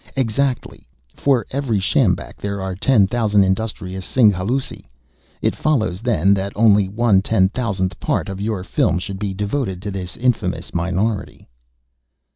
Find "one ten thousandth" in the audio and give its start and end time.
6.89-7.99